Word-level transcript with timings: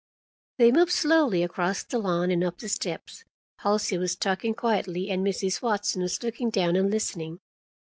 They 0.57 0.71
moved 0.71 0.91
slowly 0.93 1.43
across 1.43 1.83
the 1.83 1.99
lawn 1.99 2.31
and 2.31 2.43
up 2.43 2.57
the 2.57 2.69
steps. 2.69 3.23
Halsey 3.57 3.99
was 3.99 4.15
talking 4.15 4.55
quietly, 4.55 5.11
and 5.11 5.23
Mrs. 5.23 5.61
Watson 5.61 6.01
was 6.01 6.23
looking 6.23 6.49
down 6.49 6.75
and 6.75 6.89
listening. 6.89 7.39